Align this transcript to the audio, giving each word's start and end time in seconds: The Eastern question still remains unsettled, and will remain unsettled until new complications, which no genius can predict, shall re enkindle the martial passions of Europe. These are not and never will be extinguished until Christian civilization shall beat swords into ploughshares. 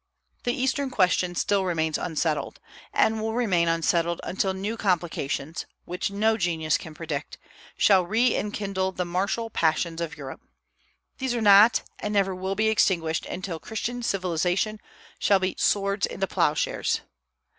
The 0.45 0.51
Eastern 0.55 0.89
question 0.89 1.35
still 1.35 1.63
remains 1.63 1.95
unsettled, 1.99 2.59
and 2.91 3.21
will 3.21 3.35
remain 3.35 3.67
unsettled 3.67 4.19
until 4.23 4.51
new 4.51 4.75
complications, 4.75 5.67
which 5.85 6.09
no 6.09 6.37
genius 6.37 6.75
can 6.75 6.95
predict, 6.95 7.37
shall 7.77 8.07
re 8.07 8.35
enkindle 8.35 8.93
the 8.93 9.05
martial 9.05 9.51
passions 9.51 10.01
of 10.01 10.17
Europe. 10.17 10.41
These 11.19 11.35
are 11.35 11.39
not 11.39 11.83
and 11.99 12.15
never 12.15 12.33
will 12.33 12.55
be 12.55 12.67
extinguished 12.69 13.27
until 13.27 13.59
Christian 13.59 14.01
civilization 14.01 14.79
shall 15.19 15.37
beat 15.37 15.59
swords 15.59 16.07
into 16.07 16.25
ploughshares. 16.25 17.01